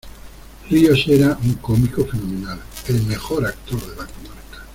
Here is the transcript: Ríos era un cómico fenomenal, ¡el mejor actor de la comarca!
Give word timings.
Ríos 0.67 1.03
era 1.09 1.37
un 1.43 1.53
cómico 1.61 2.03
fenomenal, 2.07 2.59
¡el 2.87 3.03
mejor 3.03 3.45
actor 3.45 3.79
de 3.81 3.89
la 3.97 4.07
comarca! 4.07 4.65